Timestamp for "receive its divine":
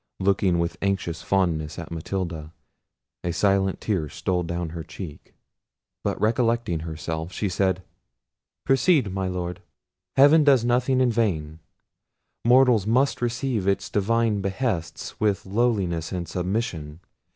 13.21-14.41